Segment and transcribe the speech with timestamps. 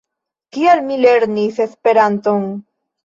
[0.57, 2.49] Kial mi lernis Esperanton?